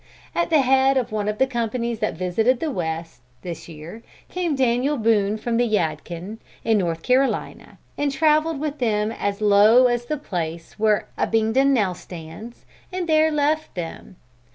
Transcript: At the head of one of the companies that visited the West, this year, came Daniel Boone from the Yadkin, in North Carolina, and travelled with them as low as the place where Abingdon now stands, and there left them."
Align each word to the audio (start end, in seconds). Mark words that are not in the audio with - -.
At 0.33 0.49
the 0.49 0.61
head 0.61 0.97
of 0.97 1.11
one 1.11 1.29
of 1.29 1.37
the 1.37 1.45
companies 1.45 1.99
that 1.99 2.15
visited 2.17 2.59
the 2.59 2.71
West, 2.71 3.21
this 3.43 3.69
year, 3.69 4.01
came 4.29 4.55
Daniel 4.55 4.97
Boone 4.97 5.37
from 5.37 5.57
the 5.57 5.67
Yadkin, 5.67 6.39
in 6.63 6.79
North 6.79 7.03
Carolina, 7.03 7.77
and 7.99 8.11
travelled 8.11 8.59
with 8.59 8.79
them 8.79 9.11
as 9.11 9.41
low 9.41 9.85
as 9.85 10.05
the 10.05 10.17
place 10.17 10.79
where 10.79 11.07
Abingdon 11.19 11.71
now 11.71 11.93
stands, 11.93 12.65
and 12.91 13.07
there 13.07 13.29
left 13.29 13.75
them." 13.75 14.15